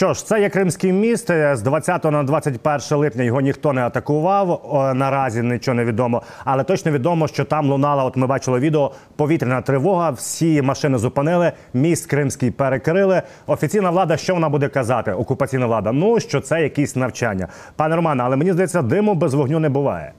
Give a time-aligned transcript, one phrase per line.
[0.00, 1.26] Що ж, це є Кримський міст.
[1.52, 4.60] З 20 на 21 липня його ніхто не атакував.
[4.94, 8.04] Наразі нічого не відомо, але точно відомо, що там лунала.
[8.04, 8.92] От ми бачили відео.
[9.16, 10.10] Повітряна тривога.
[10.10, 11.52] Всі машини зупинили.
[11.74, 13.22] Міст Кримський перекрили.
[13.46, 15.12] Офіційна влада, що вона буде казати?
[15.12, 15.92] Окупаційна влада.
[15.92, 20.12] Ну що це якісь навчання, пане Романе, але мені здається, диму без вогню не буває.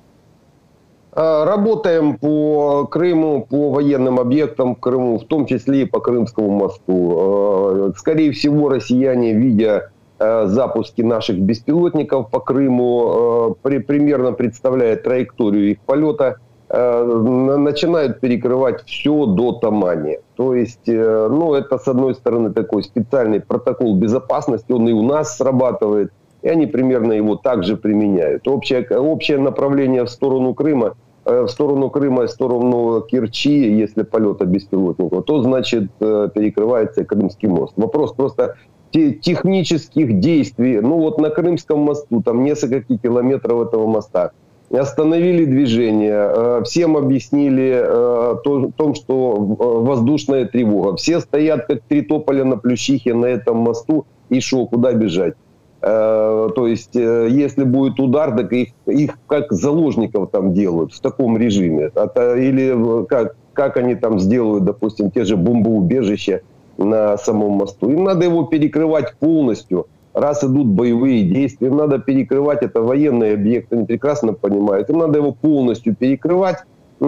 [1.13, 7.93] Работаем по Крыму, по военным объектам в Крыму, в том числе и по Крымскому мосту.
[7.97, 16.37] Скорее всего, россияне, видя запуски наших беспилотников по Крыму, примерно представляя траекторию их полета,
[16.69, 20.19] начинают перекрывать все до Тамани.
[20.37, 25.35] То есть, ну, это, с одной стороны, такой специальный протокол безопасности, он и у нас
[25.35, 28.47] срабатывает, и они примерно его также применяют.
[28.47, 35.23] Общее, общее направление в сторону Крыма, в сторону Крыма в сторону Керчи, если полета беспилотников,
[35.25, 37.73] то, значит, перекрывается Крымский мост.
[37.77, 38.55] Вопрос просто
[38.91, 40.81] технических действий.
[40.81, 44.31] Ну вот на Крымском мосту, там несколько километров этого моста,
[44.69, 48.35] остановили движение, всем объяснили о
[48.75, 50.95] том, что воздушная тревога.
[50.95, 55.35] Все стоят как три тополя на Плющихе на этом мосту, и шо, куда бежать?
[55.81, 61.89] То есть, если будет удар, так их, их как заложников там делают в таком режиме.
[62.37, 66.41] Или как, как они там сделают, допустим, те же бомбоубежища
[66.77, 67.89] на самом мосту.
[67.89, 69.87] Им надо его перекрывать полностью.
[70.13, 74.89] Раз идут боевые действия, им надо перекрывать, это военный объект, они прекрасно понимают.
[74.89, 76.57] Им надо его полностью перекрывать
[76.99, 77.05] и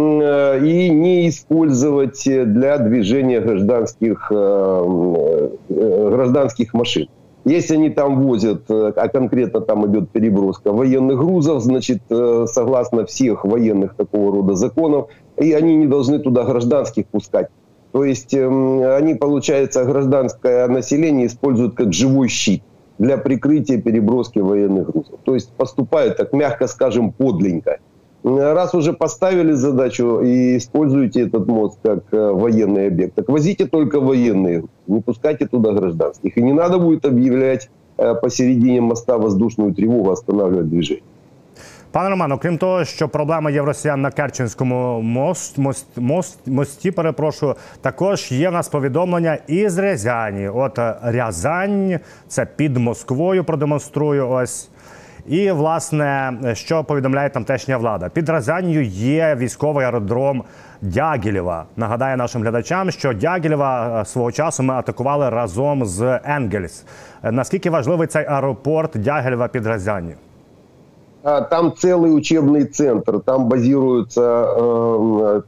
[0.89, 4.31] не использовать для движения гражданских,
[5.69, 7.07] гражданских машин.
[7.45, 13.95] Если они там возят, а конкретно там идет переброска военных грузов, значит, согласно всех военных
[13.95, 17.49] такого рода законов, и они не должны туда гражданских пускать.
[17.91, 22.63] То есть они, получается, гражданское население используют как живой щит
[22.97, 25.19] для прикрытия переброски военных грузов.
[25.25, 27.79] То есть поступают, так мягко скажем, подленько.
[28.24, 34.64] Раз уже поставили задачу и используете этот мост как военный объект, так возите только военные,
[34.86, 36.36] не пускайте туда гражданских.
[36.36, 41.02] И не надо будет объявлять посередине моста воздушную тревогу, останавливать движение.
[41.92, 46.90] Пане Романо, крім того, що проблема є в росіян на Керченському мост, мост, мост, мості,
[46.90, 50.48] перепрошую, також є в нас повідомлення із Рязані.
[50.48, 54.68] От Рязань, це під Москвою продемонструю ось.
[55.26, 58.08] І, власне, що повідомляє тамтешня влада?
[58.08, 60.44] Під Рязанню є військовий аеродром
[60.82, 61.64] Дягілєва.
[61.76, 66.84] Нагадаю нашим глядачам, що Дягілєва свого часу ми атакували разом з Енгельс.
[67.22, 70.14] Наскільки важливий цей аеропорт Дягілєва під Рязанню?
[71.50, 75.42] Там целый учебный центр, там базируются э,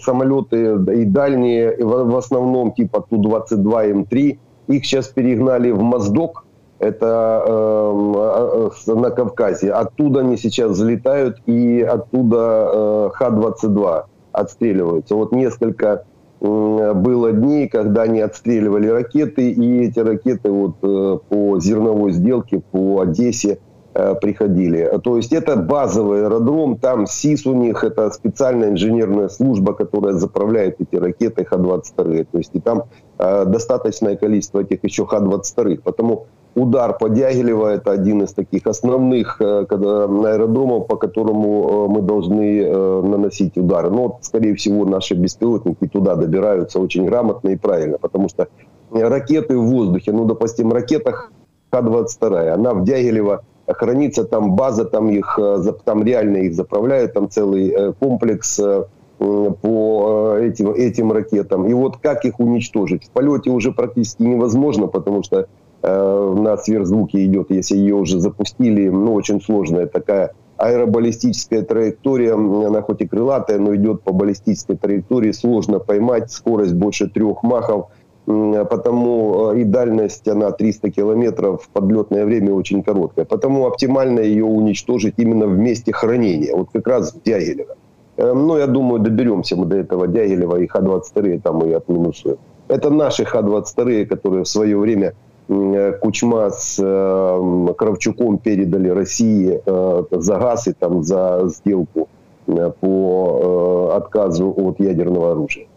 [0.00, 4.38] самолеты и дальние, в, в основном типа Ту-22М3.
[4.68, 6.44] Их сейчас перегнали в Моздок,
[6.79, 9.71] это э, на Кавказе.
[9.71, 15.15] Оттуда они сейчас взлетают и оттуда э, Х-22 отстреливаются.
[15.15, 16.05] Вот несколько
[16.39, 22.61] э, было дней, когда они отстреливали ракеты, и эти ракеты вот э, по зерновой сделке
[22.71, 23.59] по Одессе
[24.21, 24.91] приходили.
[25.03, 30.79] То есть это базовый аэродром, там СИС у них, это специальная инженерная служба, которая заправляет
[30.79, 32.27] эти ракеты Х-22.
[32.31, 32.83] То есть и там
[33.17, 35.81] э, достаточное количество этих еще Х-22.
[35.81, 36.27] Потому
[36.57, 42.01] удар по Дягилево это один из таких основных э, когда, аэродромов, по которому э, мы
[42.01, 43.91] должны э, наносить удары.
[43.91, 48.47] Но, скорее всего, наши беспилотники туда добираются очень грамотно и правильно, потому что
[48.91, 51.11] ракеты в воздухе, ну, допустим, ракета
[51.71, 55.37] Х-22, она в Дягилево хранится там база, там их,
[55.83, 58.59] там реально их заправляют, там целый комплекс
[59.19, 61.67] по этим, этим ракетам.
[61.67, 63.05] И вот как их уничтожить?
[63.05, 65.45] В полете уже практически невозможно, потому что э,
[65.83, 73.01] на сверхзвуке идет, если ее уже запустили, ну, очень сложная такая аэробаллистическая траектория, она хоть
[73.01, 77.89] и крылатая, но идет по баллистической траектории, сложно поймать, скорость больше трех махов,
[78.25, 83.25] потому и дальность, она 300 километров, подлетное время очень короткое.
[83.25, 87.75] Потому оптимально ее уничтожить именно в месте хранения, вот как раз в Дягилево.
[88.17, 92.37] Ну, я думаю, доберемся мы до этого Дягилева и Х-22 там и отминусуем.
[92.67, 95.13] Это наши Х-22, которые в свое время
[96.01, 96.75] Кучма с
[97.77, 99.61] Кравчуком передали России
[100.11, 102.09] за газ и там за сделку
[102.81, 105.67] по отказу от ядерного оружия.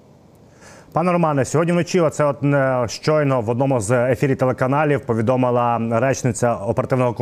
[0.93, 6.55] Пане Романе, сьогодні вночі оце от е, щойно в одному з ефірів телеканалів повідомила речниця
[6.55, 7.15] оперативного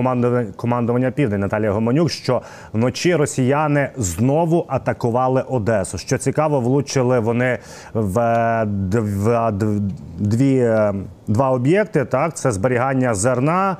[0.57, 2.43] командування Південь Наталія Гомонюк, що
[2.73, 5.99] вночі росіяни знову атакували Одесу.
[5.99, 7.59] Що цікаво, влучили вони
[7.95, 9.53] в, е,
[10.19, 10.95] дві е,
[11.27, 12.05] два об'єкти.
[12.05, 13.77] Так, це зберігання зерна.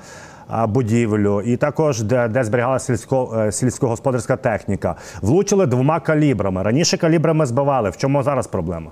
[0.69, 6.63] Будівлю і також де де зберігалася сільсько сільськогосподарська техніка, влучили двома калібрами.
[6.63, 7.91] Раніше калібрами збивали.
[7.91, 8.91] В чому зараз проблема?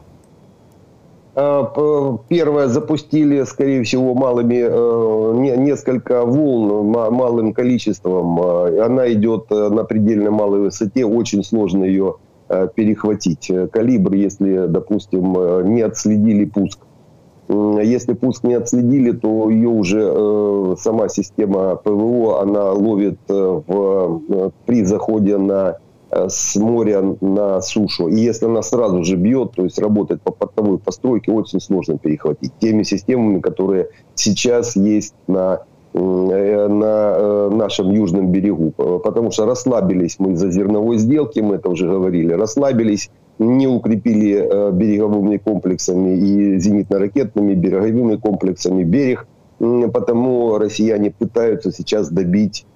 [1.39, 8.41] Э, первое запустили, скорее всего, малыми, э, несколько волн, малым количеством.
[8.41, 12.17] Э, она идет на предельно малой высоте, очень сложно ее
[12.77, 13.51] перехватить.
[13.73, 15.33] Калибр, если, допустим,
[15.75, 16.79] не отследили пуск,
[17.49, 25.39] если пуск не отследили, то ее уже сама система ПВО, она ловит в, при заходе
[25.39, 25.79] на
[26.11, 28.09] с моря на сушу.
[28.09, 32.53] И если она сразу же бьет, то есть работает по портовой постройке, очень сложно перехватить.
[32.61, 35.63] Теми системами, которые сейчас есть на
[35.95, 41.69] э, на э, нашем южном берегу, потому что расслабились мы из-за зерновой сделки, мы это
[41.71, 49.27] уже говорили, расслабились, не укрепили береговыми комплексами и зенитно-ракетными береговыми комплексами берег,
[49.59, 52.67] потому россияне пытаются сейчас добить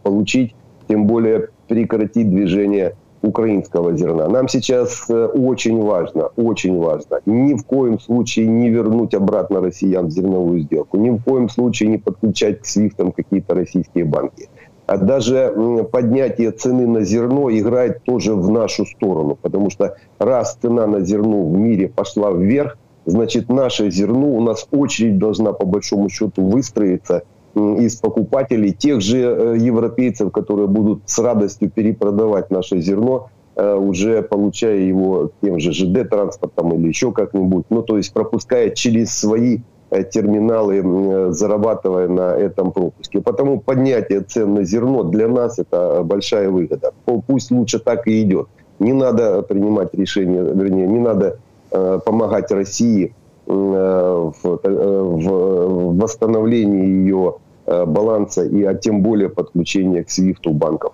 [0.02, 0.54] получить,
[0.88, 4.28] тем более прекратить движение украинского зерна.
[4.28, 10.10] Нам сейчас очень важно, очень важно ни в коем случае не вернуть обратно россиян в
[10.10, 14.48] зерновую сделку, ни в коем случае не подключать к свифтам какие-то российские банки.
[14.88, 15.54] А даже
[15.92, 21.44] поднятие цены на зерно играет тоже в нашу сторону, потому что раз цена на зерно
[21.44, 27.24] в мире пошла вверх, значит наше зерно, у нас очередь должна по большому счету выстроиться
[27.54, 34.22] из покупателей, тех же э, европейцев, которые будут с радостью перепродавать наше зерно, э, уже
[34.22, 39.58] получая его тем же ЖД-транспортом или еще как-нибудь, ну то есть пропуская через свои
[39.90, 43.20] терминалы, э, зарабатывая на этом пропуске.
[43.20, 46.92] Потому поднятие цен на зерно для нас это большая выгода.
[47.26, 48.48] Пусть лучше так и идет.
[48.78, 51.38] Не надо принимать решения, вернее, не надо
[51.70, 53.14] э, помогать России
[53.46, 60.92] в, в восстановлении ее баланса и а тем более подключения к свифту банков.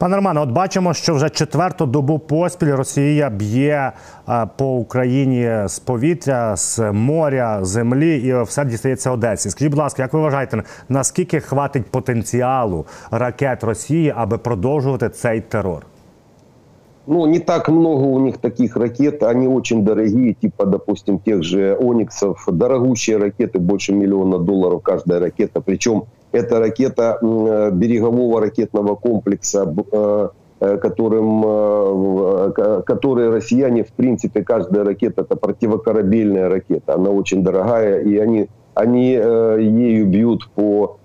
[0.00, 3.92] Пане Романе, от бачимо, що вже четверту добу поспіль Росія б'є
[4.56, 9.50] по Україні з повітря, з моря, землі, і все дістається Одесі.
[9.50, 15.86] Скажіть, будь ласка, як ви вважаєте, наскільки хватить потенціалу ракет Росії, аби продовжувати цей терор?
[17.06, 21.76] Ну, не так много у них таких ракет, они очень дорогие, типа, допустим, тех же
[21.80, 22.44] «Ониксов».
[22.52, 25.60] Дорогущие ракеты, больше миллиона долларов каждая ракета.
[25.60, 30.28] Причем это ракета э, берегового ракетного комплекса, э,
[30.60, 32.52] э, которым,
[32.84, 36.94] которые россияне, в принципе, каждая ракета это противокорабельная ракета.
[36.94, 40.98] Она очень дорогая, и они, они ею бьют по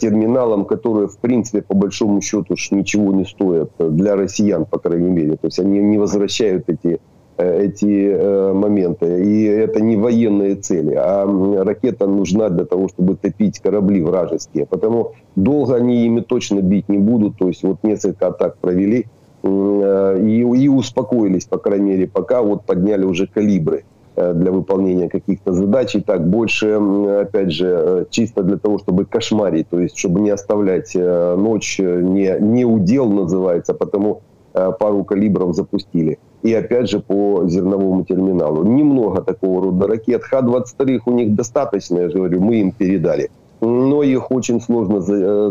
[0.00, 5.32] терминалам, которые, в принципе, по большому счету ничего не стоят для россиян, по крайней мере.
[5.32, 7.00] То есть они не возвращают эти
[7.42, 9.24] эти моменты.
[9.24, 11.26] И это не военные цели, а
[11.64, 14.66] ракета нужна для того, чтобы топить корабли вражеские.
[14.66, 17.38] Потому долго они ими точно бить не будут.
[17.38, 19.06] То есть вот несколько атак провели
[19.44, 23.84] и, и успокоились, по крайней мере, пока вот подняли уже калибры.
[24.14, 25.94] Э, для выполнения каких-то задач.
[25.96, 26.78] И так больше,
[27.22, 31.78] опять же, э, чисто для того, чтобы кошмарить, то есть чтобы не оставлять э, ночь,
[31.78, 34.20] не, не удел называется, потому
[34.52, 36.18] пару калибров запустили.
[36.42, 38.64] И опять же по зерновому терминалу.
[38.64, 40.22] Немного такого рода ракет.
[40.24, 43.30] Х-22 у них достаточно, я же говорю, мы им передали.
[43.60, 45.00] Но их очень сложно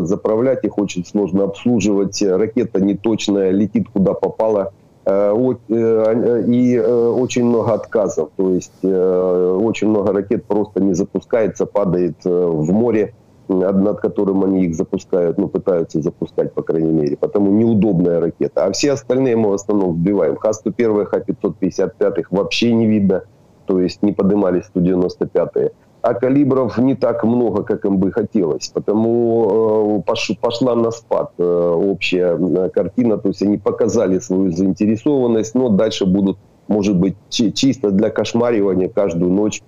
[0.04, 2.22] заправлять, их очень сложно обслуживать.
[2.22, 4.72] Ракета неточная, летит куда попало
[5.04, 5.34] Э,
[5.68, 8.30] э, и э, очень много отказов.
[8.36, 13.14] То есть очень много ракет просто не запускается, падает в море,
[13.58, 17.16] над которым они их запускают, ну, пытаются запускать, по крайней мере.
[17.16, 18.64] Потому неудобная ракета.
[18.64, 20.36] А все остальные мы в основном сбиваем.
[20.36, 23.24] Х-101, Х-555 вообще не видно.
[23.66, 28.68] То есть не поднимались 195-е а калибров не так много, как им бы хотелось.
[28.68, 35.54] Потому э, пошла на спад э, общая э, картина, то есть они показали свою заинтересованность,
[35.54, 39.62] но дальше будут, может быть, чисто для кошмаривания каждую ночь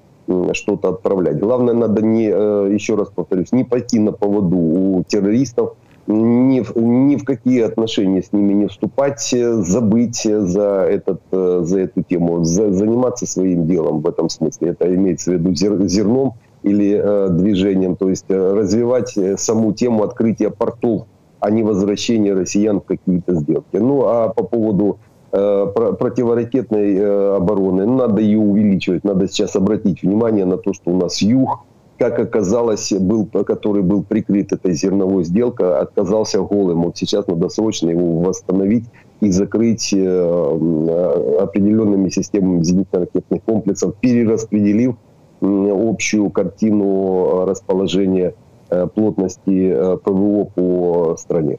[0.52, 1.38] что-то отправлять.
[1.38, 5.74] Главное, надо не, еще раз повторюсь, не пойти на поводу у террористов,
[6.06, 12.02] ни в, ни в какие отношения с ними не вступать, забыть за, этот, за эту
[12.02, 14.70] тему, за, заниматься своим делом в этом смысле.
[14.70, 20.02] Это имеется в виду зер, зерном или э, движением, то есть э, развивать саму тему
[20.02, 21.06] открытия портов,
[21.38, 23.76] а не возвращения россиян в какие-то сделки.
[23.76, 30.44] Ну а по поводу э, противоракетной э, обороны, надо ее увеличивать, надо сейчас обратить внимание
[30.44, 31.60] на то, что у нас юг,
[31.98, 36.82] как оказалось, был, который был прикрыт этой зерновой сделкой, оказался голым.
[36.82, 38.84] Вот сейчас надо срочно его восстановить
[39.20, 44.94] и закрыть э, э, определенными системами зенитно-ракетных комплексов, перераспределив
[45.40, 48.34] общую картину расположения
[48.70, 51.58] э, плотности ПВО по стране.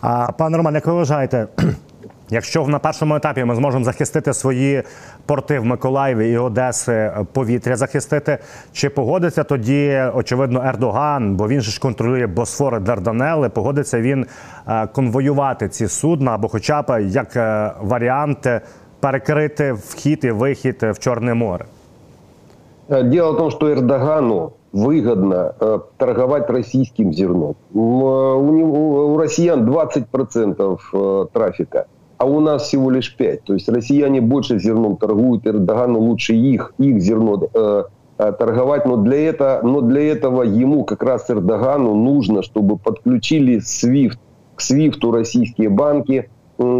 [0.00, 1.46] А, пане Роман, як ви вважаєте,
[2.29, 4.83] Якщо на першому етапі ми зможемо захистити свої
[5.25, 8.37] порти в Миколаєві і Одеси, е, повітря захистити,
[8.73, 14.25] чи погодиться тоді, очевидно, Ердоган, бо він же ж контролює Босфор і Дарданели, погодиться він
[14.67, 18.47] е, конвоювати ці судна або, хоча б як е, варіант,
[18.99, 21.65] перекрити вхід і вихід в Чорне море?
[22.89, 27.55] Дело в том, что Эрдогану выгодно э, торговать российским зерном.
[27.73, 27.79] У,
[28.51, 33.44] него, у россиян 20% э, трафика – А у нас всего лишь 5.
[33.44, 37.84] То есть россияне больше зерном торгуют, Эрдогану лучше их, их зерно э,
[38.18, 38.84] э, торговать.
[38.86, 44.18] Но для, этого, но для этого ему, как раз Эрдогану, нужно, чтобы подключили SWIFT,
[44.56, 46.28] к SWIFT российские банки,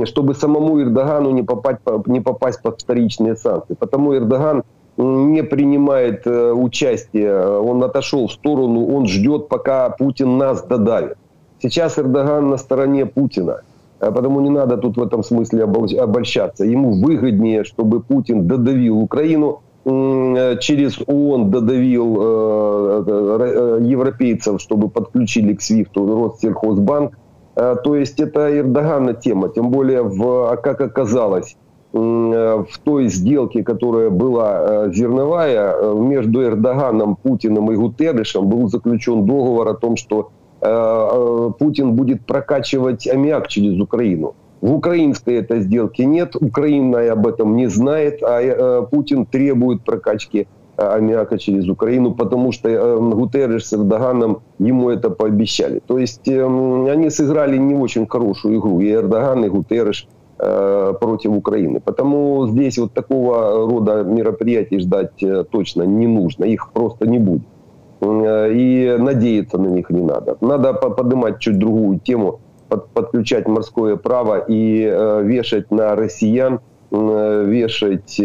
[0.05, 3.75] чтобы самому Эрдогану не попасть, не попасть под вторичные санкции.
[3.75, 4.65] Потому Эрдоган
[4.97, 11.17] не принимает э, участие, он отошел в сторону, он ждет, пока Путин нас додавит.
[11.63, 13.63] Сейчас Эрдоган на стороне Путина.
[14.01, 16.65] А потому не надо тут в этом смысле обольщаться.
[16.65, 25.63] Ему выгоднее, чтобы Путин додавил Украину, через ООН додавил э, э, европейцев, чтобы подключили к
[25.63, 27.19] СВИФТу Россельхозбанк.
[27.57, 29.49] Э, то есть это Эрдогана тема.
[29.49, 31.57] Тем более, в, как оказалось,
[31.91, 39.75] в той сделке, которая была зерновая, между Эрдоганом, Путиным и Гутерришем был заключен договор о
[39.75, 44.35] том, что Э, э, Путин будет прокачивать аммиак через Украину.
[44.61, 50.49] В украинской этой сделки нет, Украина об этом не знает, а э, Путин требует прокачки
[50.77, 55.81] аммиака через Украину, потому что Гутерреш с Эрдоганом ему это пообещали.
[55.87, 61.81] То есть они сыграли не очень хорошую игру, и Эрдоган, и Гутерреш против Украины.
[61.81, 67.43] Потому здесь вот такого рода мероприятий ждать точно не нужно, их просто не будет.
[68.01, 70.37] Э, и надеяться на них не надо.
[70.41, 78.21] Надо поднимать чуть другую тему, подключать морское право и э, вешать на россиян, э, вешать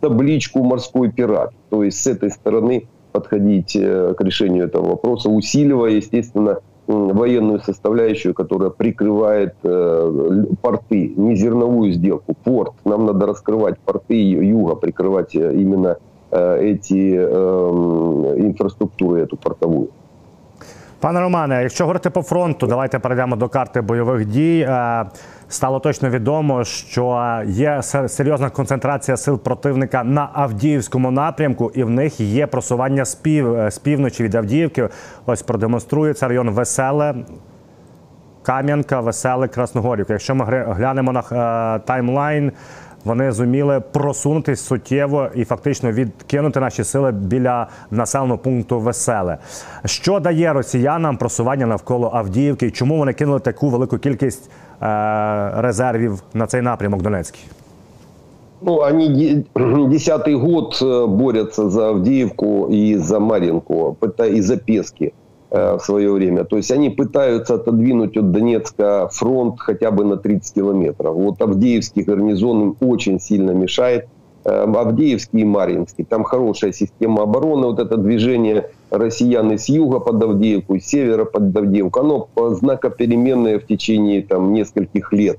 [0.00, 1.52] табличку «морской пират».
[1.70, 8.70] То есть с этой стороны подходить к решению этого вопроса, усиливая, естественно, военную составляющую, которая
[8.70, 9.54] прикрывает
[10.62, 12.72] порты, не зерновую сделку, порт.
[12.84, 15.98] Нам надо раскрывать порты юга, прикрывать именно
[16.32, 17.14] эти
[18.38, 19.88] інфраструктури, эту портову.
[21.02, 24.66] Пане Романе, якщо говорити по фронту, давайте перейдемо до карти бойових дій.
[24.68, 25.04] Е,
[25.48, 32.20] стало точно відомо, що є серйозна концентрація сил противника на Авдіївському напрямку, і в них
[32.20, 34.88] є просування з, пів, е, з півночі від Авдіївки.
[35.26, 37.14] Ось продемонструється район Веселе,
[38.42, 40.12] Кам'янка, Веселе, Красногорівка.
[40.12, 42.52] Якщо ми глянемо на е, таймлайн.
[43.05, 49.37] вони зуміли просунутись суттєво і фактично відкинути наші сили біля населеного пункту Веселе.
[49.85, 52.71] Що дає росіянам просування навколо Авдіївки?
[52.71, 57.41] Чому вони кинули таку велику кількість е, резервів на цей напрямок Донецький?
[58.61, 59.45] Ну, они
[59.89, 65.20] десятый год э, борются за Авдеевку и за Маринку, и за Пески э,
[65.52, 66.44] В свое время.
[66.44, 71.14] То есть они пытаются отодвинуть от Донецка фронт хотя бы на 30 километров.
[71.14, 74.06] Вот Авдеевский гарнизон им очень сильно мешает.
[74.44, 76.04] Э, Авдеевский и Маринский.
[76.04, 77.66] Там хорошая система обороны.
[77.66, 83.66] Вот это движение россиян из юга под Авдеевку, из севера под Авдеевку, оно знакопеременное в
[83.66, 85.38] течение там, нескольких лет.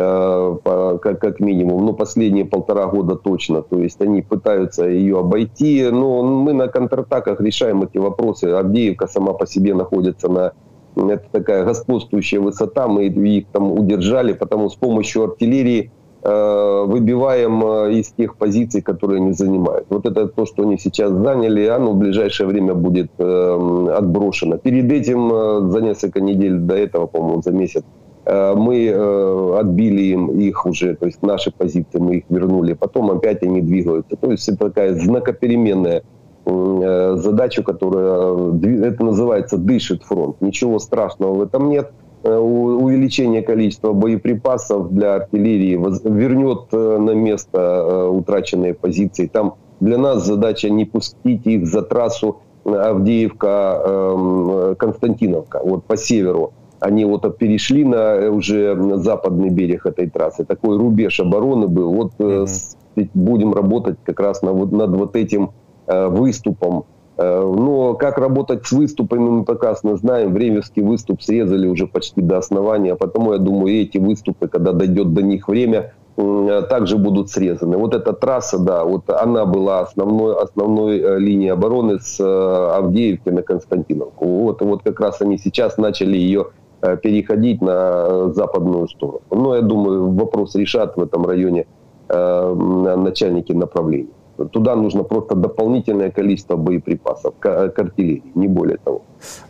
[0.00, 0.56] Э,
[1.02, 3.62] как, как минимум, ну, последние полтора года точно.
[3.62, 8.44] То есть они пытаются ее обойти, но мы на контратаках решаем эти вопросы.
[8.44, 10.52] Авдеевка сама по себе находится на
[10.96, 17.92] это такая господствующая высота, мы их там удержали, потому с помощью артиллерии э, выбиваем э,
[17.94, 19.86] из тех позиций, которые они занимают.
[19.90, 24.58] Вот это то, что они сейчас заняли, оно в ближайшее время будет э, отброшено.
[24.58, 27.84] Перед этим, за несколько недель до этого, по-моему, за месяц,
[28.28, 33.42] мы э, отбили им их уже, то есть наши позиции мы их вернули, потом опять
[33.42, 34.16] они двигаются.
[34.16, 36.02] То есть это такая знакопеременная
[36.44, 38.52] э, задача, которая,
[38.84, 40.42] это называется, дышит фронт.
[40.42, 41.90] Ничего страшного в этом нет.
[42.22, 49.26] Увеличение количества боеприпасов для артиллерии вернет на место утраченные позиции.
[49.26, 57.38] Там для нас задача не пустить их за трассу Авдеевка-Константиновка, вот по северу они вот
[57.38, 60.44] перешли на э, уже западный берег этой трассы.
[60.44, 61.92] Такой рубеж обороны был.
[61.92, 63.10] Вот mm-hmm.
[63.14, 65.50] будем работать как раз на, над вот этим
[65.86, 66.84] э, выступом.
[67.20, 70.32] Но как работать с выступами мы прекрасно знаем.
[70.32, 72.94] Временский выступ срезали уже почти до основания.
[72.94, 77.76] Потому я думаю, эти выступы, когда дойдет до них время, также будут срезаны.
[77.76, 84.24] Вот эта трасса, да, вот она была основной, основной линией обороны с Авдеевки на Константиновку.
[84.24, 86.46] Вот, вот как раз они сейчас начали ее
[86.80, 89.20] переходить на западную сторону.
[89.30, 91.66] Но я думаю, вопрос решат в этом районе
[92.08, 94.08] э, начальники направлений.
[94.52, 99.00] Туда нужно просто дополнительное количество боєприпасів артилерії, не більше того.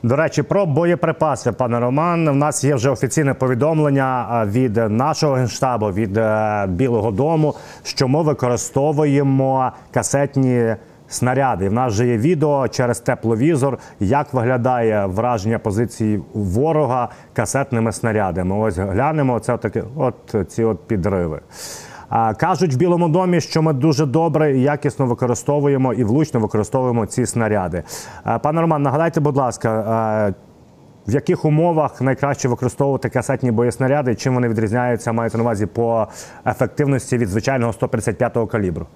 [0.02, 2.28] До речі, про боєприпаси, пане Роман.
[2.28, 6.20] У нас є вже офіційне повідомлення від нашого генштабу від
[6.68, 10.74] Білого Дому, що ми використовуємо касетні
[11.08, 11.68] снаряди.
[11.68, 18.56] В нас вже є відео через тепловізор, як виглядає враження позиції ворога касетними снарядами.
[18.58, 21.40] Ось глянемо це таке, от ці от підриви.
[22.36, 27.26] Кажуть в Білому домі, що ми дуже добре і якісно використовуємо і влучно використовуємо ці
[27.26, 27.82] снаряди.
[28.42, 30.32] Пане Роман, нагадайте, будь ласка,
[31.08, 34.14] в яких умовах найкраще використовувати касетні боєснаряди?
[34.14, 36.06] Чим вони відрізняються, маєте на увазі по
[36.46, 38.86] ефективності від звичайного 155-го калібру?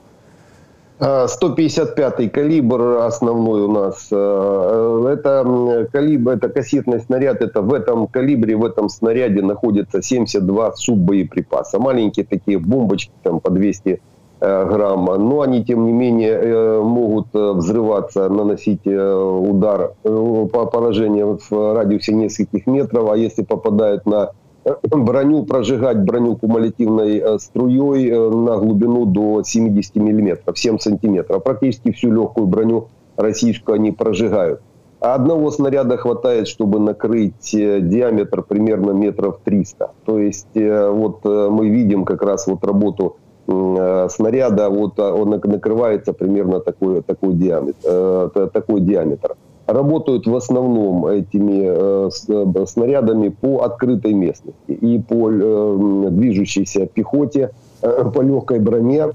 [0.98, 4.08] 155-й калибр основной у нас.
[4.10, 7.40] Э, это калибр, это кассетный снаряд.
[7.42, 11.78] Это в этом калибре, в этом снаряде находится 72 суббоеприпаса.
[11.80, 14.00] Маленькие такие бомбочки там по 200
[14.40, 15.04] э, грамм.
[15.06, 22.66] Но они, тем не менее, э, могут взрываться, наносить удар по поражению в радиусе нескольких
[22.66, 23.10] метров.
[23.10, 24.30] А если попадают на
[24.64, 31.42] броню прожигать броню кумулятивной э, струей э, на глубину до 70 миллиметров, 7 сантиметров.
[31.42, 34.60] Практически всю легкую броню российскую они прожигают.
[35.00, 39.90] А одного снаряда хватает, чтобы накрыть э, диаметр примерно метров 300.
[40.04, 47.02] То есть вот мы видим как раз вот работу снаряда, вот он накрывается примерно такой,
[47.02, 49.34] такой, диаметр, такой диаметр
[49.66, 57.50] работают в основном этими э, э, снарядами по открытой местности и по э, движущейся пехоте,
[57.80, 59.08] по легкой броне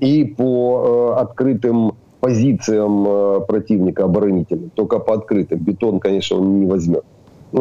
[0.00, 4.70] и по открытым позициям противника оборонительным.
[4.74, 5.58] Только по открытым.
[5.58, 7.02] Бетон, конечно, он не возьмет.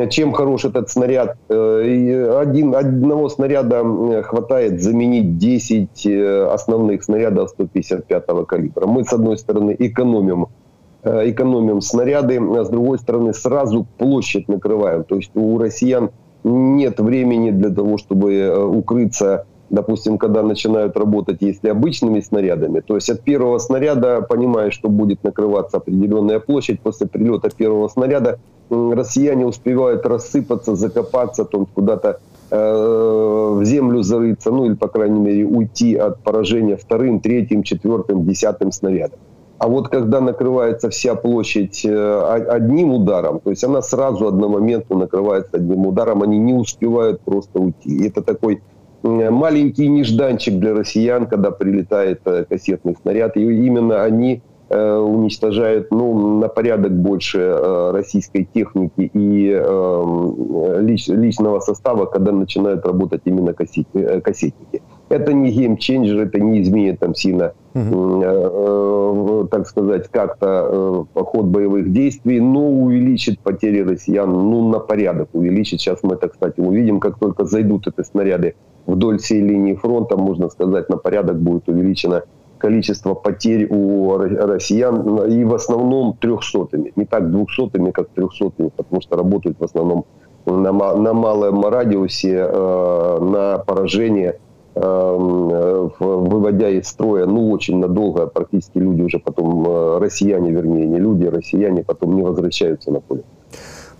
[0.10, 1.38] Чем хорош этот снаряд?
[1.50, 3.84] Один, одного снаряда
[4.22, 6.08] хватает заменить 10
[6.52, 8.86] основных снарядов 155 калибра.
[8.86, 10.63] Мы, с одной стороны, экономим Э,
[11.04, 15.04] экономим снаряды, а с другой стороны сразу площадь накрываем.
[15.04, 16.12] То есть у россиян
[16.44, 22.82] нет времени для того, чтобы э, укрыться, допустим, когда начинают работать, если обычными снарядами.
[22.82, 28.40] То есть от первого снаряда, понимая, что будет накрываться определенная площадь, после прилета первого снаряда
[28.70, 35.46] россияне успевают рассыпаться, закопаться, там куда-то э, в землю зарыться, ну или, по крайней мере,
[35.46, 39.20] уйти от поражения вторым, третьим, четвертым, десятым снарядом.
[39.64, 45.52] А вот когда накрывается вся площадь э, одним ударом, то есть она сразу одномоментно накрывается
[45.54, 48.06] одним ударом, они не успевают просто уйти.
[48.06, 48.62] Это такой
[49.04, 53.38] маленький нежданчик для россиян, когда прилетает кассетный снаряд.
[53.38, 61.60] И именно они Э, уничтожают ну, на порядок больше э, российской техники и э, личного
[61.60, 64.82] состава, когда начинают работать именно кассетники.
[65.10, 69.48] Это не геймченджер, это не изменит там сильно, угу.
[69.52, 75.82] так сказать, как-то ход боевых действий, но увеличит потери россиян ну, на порядок увеличит.
[75.82, 78.56] Сейчас мы это, кстати, увидим, как только зайдут эти снаряды
[78.86, 82.24] вдоль всей линии фронта, можно сказать, на порядок будет увеличено
[82.64, 86.94] количество потерь у россиян и в основном трехсотыми.
[86.96, 90.06] Не так двухсотыми, как трехсотыми, потому что работают в основном
[90.46, 94.40] на, на малом радиусе, э, на поражение,
[94.76, 101.00] э, выводя из строя, ну, очень надолго, практически люди уже потом, э, россияне, вернее, не
[101.00, 103.24] люди, россияне потом не возвращаются на поле.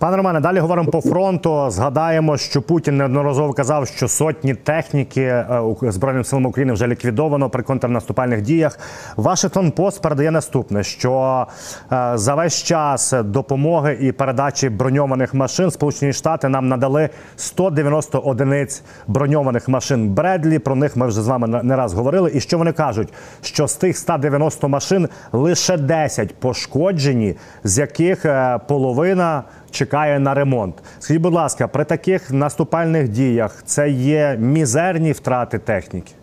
[0.04, 1.70] Пане Романе, далі говоримо по фронту.
[1.70, 7.62] Згадаємо, що Путін неодноразово казав, що сотні техніки е, збройним силам України вже ліквідовано при
[7.62, 8.78] контрнаступальних діях.
[9.16, 11.46] Вашингтон Пост передає наступне: що
[11.92, 18.82] е, за весь час допомоги і передачі броньованих машин Сполучені Штати нам надали 190 одиниць
[19.06, 20.58] броньованих машин Бредлі.
[20.58, 22.30] Про них ми вже з вами не раз говорили.
[22.34, 23.12] І що вони кажуть?
[23.42, 29.42] Що з тих 190 машин лише 10 пошкоджені, з яких е, половина
[29.73, 30.75] чекає на ремонт.
[30.99, 36.13] Скажіть, будь ласка, при таких наступальних діях це є мізерні втрати техніки?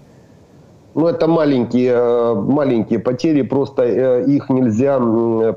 [0.98, 4.98] Ну, это маленькие, э, маленькие потери, просто э, их нельзя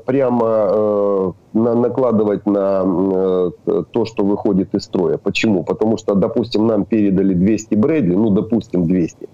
[0.04, 5.16] прямо э, накладывать на то, что выходит из строя.
[5.16, 5.64] Почему?
[5.64, 9.28] Потому что, допустим, нам передали 200 Брэдли, ну, допустим, 200.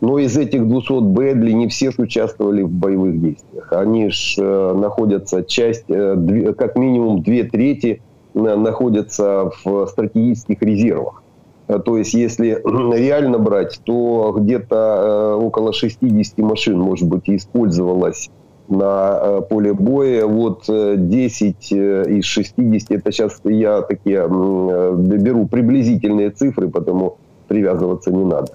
[0.00, 3.72] Но из этих 200 Брэдли не все участвовали в боевых действиях.
[3.72, 8.02] Они же находятся часть, как минимум две трети
[8.37, 11.23] находятся в стратегических резервах.
[11.67, 12.61] Э, то есть, если
[12.95, 18.29] реально брать, то где-то э, около 60 машин, может быть, использовалось
[18.69, 20.25] на э, поле боя.
[20.25, 28.51] Вот 10 из 60, это сейчас я такие беру приблизительные цифры, потому привязываться не надо.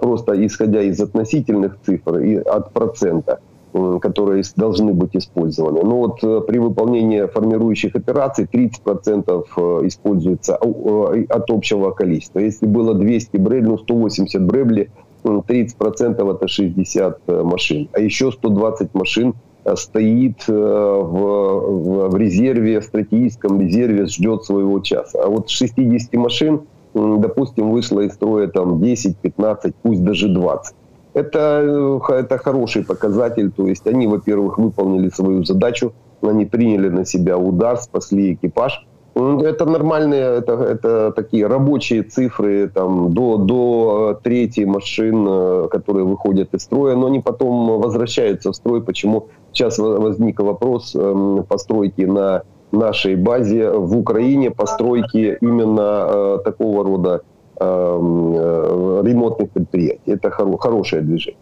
[0.00, 3.40] Просто исходя из относительных цифр и от процента–
[3.72, 5.82] которые должны быть использованы.
[5.82, 12.38] Но вот э, при выполнении формирующих операций 30% э, используется э, от общего количества.
[12.38, 14.90] Если было 200 Брэдли, ну 180 Брэдли,
[15.24, 17.88] 30% это 60 машин.
[17.92, 19.34] А еще 120 машин
[19.74, 25.18] стоит в, в, в резерве, в стратегическом резерве, ждет своего часа.
[25.22, 26.60] А вот 60 машин,
[26.94, 30.74] допустим, вышло из строя там 10, 15, пусть даже 20
[31.18, 33.50] это, э, это хороший показатель.
[33.50, 38.86] То есть они, во-первых, выполнили свою задачу, они приняли на себя удар, спасли экипаж.
[39.14, 46.04] Это нормальные, это, это такие рабочие цифры там, до, до э, трети машин, э, которые
[46.04, 48.80] выходят из строя, но они потом возвращаются в строй.
[48.80, 57.22] Почему сейчас возник вопрос эм, постройки на нашей базе в Украине, постройки именно такого рода
[57.60, 60.12] ремонтных предприятий.
[60.12, 61.38] Это хорошее движение.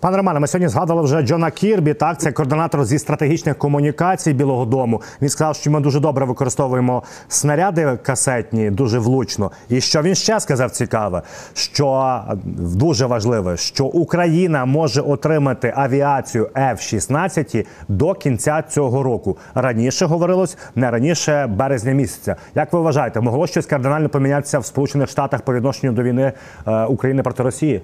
[0.00, 1.94] Пане Романе, ми сьогодні згадували вже Джона Кірбі.
[1.94, 5.02] Так, це координатор зі стратегічних комунікацій Білого Дому.
[5.22, 9.50] Він сказав, що ми дуже добре використовуємо снаряди касетні, дуже влучно.
[9.68, 11.22] І що він ще сказав цікаве,
[11.54, 12.20] що
[12.58, 19.38] дуже важливе, що Україна може отримати авіацію F-16 до кінця цього року.
[19.54, 22.36] Раніше говорилось не раніше березня місяця.
[22.54, 26.32] Як ви вважаєте, могло щось кардинально помінятися в Сполучених Штатах по відношенню до війни
[26.66, 27.82] е, України проти Росії?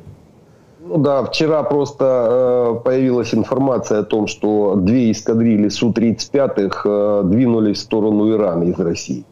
[0.89, 7.79] Ну да, вчера просто э, появилась информация о том, что две эскадрильи Су-35 э, двинулись
[7.79, 9.25] в сторону Ирана из России.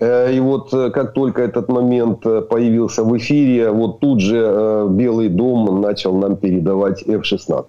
[0.00, 4.86] Э, и вот э, как только этот момент э, появился в эфире, вот тут же
[4.90, 7.66] Белый дом начал нам передавать F-16.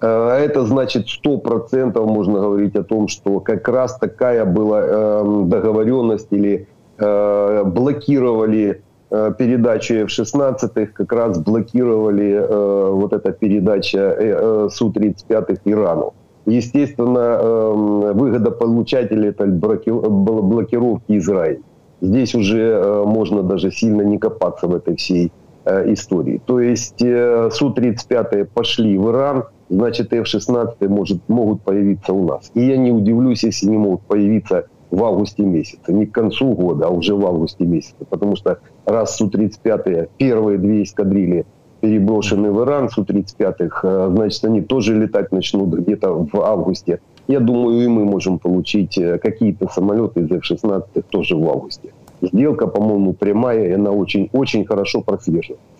[0.00, 6.66] Э, это значит 100% можно говорить о том, что как раз такая была договоренность или
[6.96, 16.14] блокировали Э, передачу F-16 как раз блокировали э, вот эта передача э, Су-35 Ирану.
[16.46, 21.60] Естественно, э, выгодополучатель это блокировки Израиля.
[22.00, 25.32] Здесь уже э, можно даже сильно не копаться в этой всей
[25.64, 26.40] э, истории.
[26.44, 32.50] То есть э, Су-35 пошли в Иран, значит F-16 может, могут появиться у нас.
[32.54, 35.92] И я не удивлюсь, если не могут появиться в августе месяце.
[35.92, 38.04] Не к концу года, а уже в августе месяце.
[38.08, 41.46] Потому что раз Су-35 первые две эскадрильи
[41.80, 47.00] переброшены в Иран, Су-35, э, значит, они тоже летать начнут где-то в августе.
[47.28, 51.92] Я думаю, и мы можем получить э, какие-то самолеты из F-16 тоже в августе.
[52.22, 55.73] Сделка, по-моему, прямая, и она очень, очень хорошо прослеживается.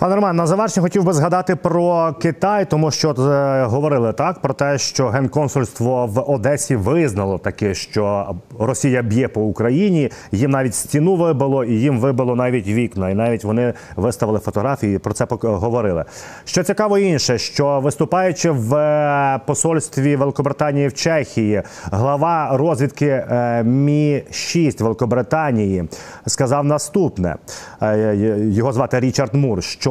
[0.00, 4.54] Пане Роман, на завершення хотів би згадати про Китай, тому що е, говорили так про
[4.54, 10.10] те, що генконсульство в Одесі визнало таке, що Росія б'є по Україні.
[10.32, 13.10] Їм навіть стіну вибило, і їм вибило навіть вікна.
[13.10, 14.98] І навіть вони виставили фотографії.
[14.98, 16.04] Про це говорили.
[16.44, 24.22] Що цікаво інше, що виступаючи в е, посольстві Великобританії в Чехії, глава розвідки е, Мі
[24.30, 25.84] 6 Великобританії
[26.26, 27.36] сказав наступне:
[27.82, 28.16] Е,
[28.50, 29.62] його звати Річард Мур.
[29.62, 29.89] Що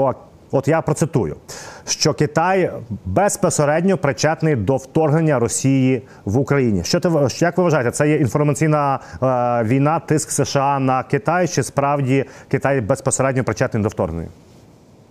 [0.54, 1.36] от я процитую,
[1.86, 2.70] що Китай
[3.04, 6.84] безпосередньо причетний до вторгнення Росії в Україні.
[6.84, 11.62] Що ти як ви вважаєте, це є інформаційна е, війна, тиск США на Китай, чи
[11.62, 14.28] справді Китай безпосередньо причетний до вторгнення?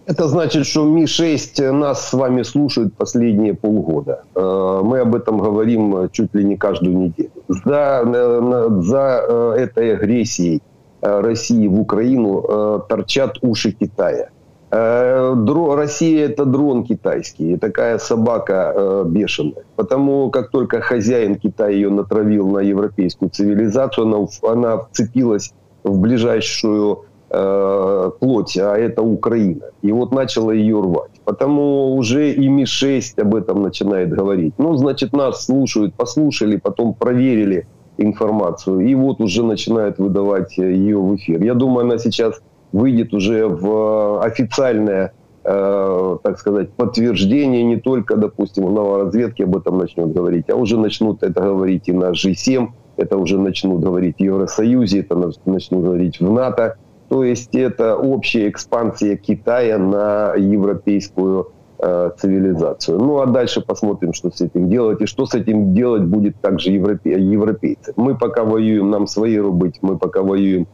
[0.08, 4.24] Это значит, что Ми-6 нас с вами слушают последние полгода.
[4.36, 7.30] Э, Мы об этом говорим чуть ли не каждую неделю.
[7.48, 10.62] За, э, за э, этой агрессией
[11.02, 14.28] э, России в Украину э, торчат уши Китая.
[14.71, 15.35] Э,
[15.75, 19.65] Россия это дрон китайский, и такая собака э, бешеная.
[19.77, 25.55] Потому как только хозяин Китая ее натравил на европейскую цивилизацию, она, она вцепилась
[25.85, 29.71] в ближайшую э, плоть, а это Украина.
[29.81, 31.13] И вот начала ее рвать.
[31.25, 34.55] Потому уже и Ми-6 об этом начинает говорить.
[34.59, 40.99] Ну, значит, нас слушают, послушали, потом проверили информацию, и вот уже начинают выдавать э, ее
[40.99, 41.43] в эфир.
[41.43, 42.41] Я думаю, она сейчас
[42.73, 45.13] выйдет уже в э, официальное,
[45.45, 50.79] э, так сказать, подтверждение не только, допустим, в новоразведке об этом начнет говорить, а уже
[50.79, 55.85] начнут это говорить и на G7, это уже начнут говорить в Евросоюзе, это нач- начнут
[55.85, 56.77] говорить в НАТО.
[57.09, 62.99] То есть это общая экспансия Китая на европейскую э, цивилизацию.
[62.99, 65.01] Ну а дальше посмотрим, что с этим делать.
[65.01, 67.95] И что с этим делать будет также европе- европейцы.
[67.97, 70.67] Мы пока воюем, нам свои рубить, мы пока воюем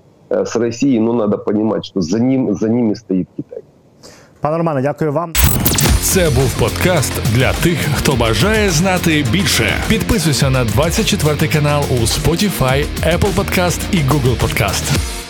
[0.42, 3.62] с Россией, но надо понимать, что за, ним, за ними стоит Китай.
[4.40, 5.32] Пане Романе, дякую вам.
[6.02, 9.72] Це був подкаст для тих, хто бажає знати більше.
[9.88, 15.23] Підписуйся на 24 канал у Spotify, Apple Podcast і Google Podcast.